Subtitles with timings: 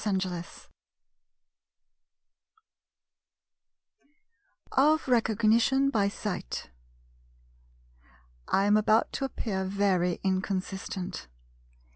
[0.31, 0.67] §6
[4.71, 6.71] Of Recognition by Sight
[8.47, 11.27] I am about to appear very inconsistent.